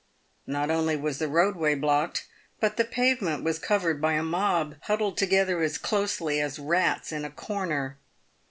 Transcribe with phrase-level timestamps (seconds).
[0.47, 2.25] Not only was the roadway blocked,
[2.59, 7.23] but the pavement was covered by a mob, huddled together as closely as rats in
[7.23, 7.99] a corner.